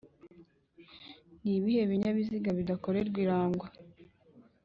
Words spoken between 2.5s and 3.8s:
bidakorerwa irangwa